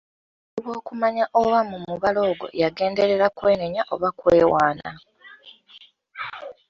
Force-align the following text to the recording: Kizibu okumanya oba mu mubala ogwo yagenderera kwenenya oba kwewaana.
Kizibu 0.51 0.71
okumanya 0.79 1.25
oba 1.41 1.59
mu 1.69 1.77
mubala 1.85 2.19
ogwo 2.29 2.45
yagenderera 2.61 3.27
kwenenya 3.37 3.81
oba 3.93 4.09
kwewaana. 4.17 4.89